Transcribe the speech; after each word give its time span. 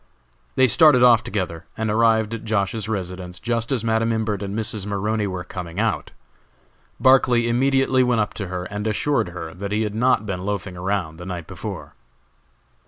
They 0.55 0.65
started 0.65 1.03
off 1.03 1.23
together, 1.23 1.65
and 1.77 1.91
arrived 1.91 2.33
at 2.33 2.43
Josh.'s 2.43 2.89
residence 2.89 3.39
just 3.39 3.71
as 3.71 3.83
Madam 3.83 4.11
Imbert 4.11 4.41
and 4.41 4.57
Mrs. 4.57 4.83
Maroney 4.87 5.27
were 5.27 5.43
coming 5.43 5.79
out. 5.79 6.09
Barclay 6.99 7.47
immediately 7.47 8.01
went 8.01 8.19
up 8.19 8.33
to 8.33 8.47
her 8.47 8.63
and 8.63 8.87
assured 8.87 9.29
her 9.29 9.53
that 9.53 9.71
he 9.71 9.83
had 9.83 9.93
not 9.93 10.25
been 10.25 10.43
loafing 10.43 10.75
around 10.75 11.17
the 11.17 11.25
night 11.27 11.45
before. 11.45 11.93